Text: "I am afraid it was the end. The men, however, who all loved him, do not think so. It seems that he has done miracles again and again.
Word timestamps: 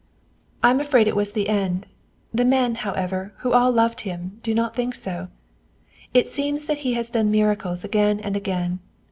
"I 0.63 0.71
am 0.71 0.79
afraid 0.79 1.07
it 1.07 1.15
was 1.15 1.33
the 1.33 1.47
end. 1.47 1.85
The 2.33 2.43
men, 2.43 2.73
however, 2.73 3.33
who 3.41 3.51
all 3.53 3.69
loved 3.71 4.01
him, 4.01 4.39
do 4.41 4.51
not 4.55 4.75
think 4.75 4.95
so. 4.95 5.27
It 6.11 6.27
seems 6.27 6.65
that 6.65 6.79
he 6.79 6.93
has 6.95 7.11
done 7.11 7.29
miracles 7.29 7.83
again 7.83 8.19
and 8.19 8.35
again. 8.35 8.79